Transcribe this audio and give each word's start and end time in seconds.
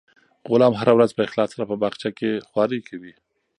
غلام 0.49 0.73
هره 0.81 0.93
ورځ 0.97 1.09
په 1.13 1.21
اخلاص 1.27 1.49
سره 1.53 1.63
په 1.71 1.75
باغچه 1.81 2.09
کې 2.17 2.43
خوارۍ 2.47 2.79
کوي. 2.89 3.13